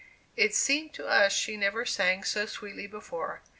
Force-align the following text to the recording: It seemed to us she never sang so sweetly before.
It 0.35 0.55
seemed 0.55 0.95
to 0.95 1.05
us 1.05 1.31
she 1.31 1.55
never 1.57 1.85
sang 1.85 2.23
so 2.23 2.47
sweetly 2.47 2.87
before. 2.87 3.43